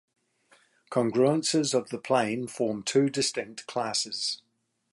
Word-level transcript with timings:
Congruences 0.89 1.75
of 1.75 1.91
the 1.91 1.99
plane 1.99 2.47
form 2.47 2.81
two 2.81 3.07
distinct 3.07 3.67
classes. 3.67 4.41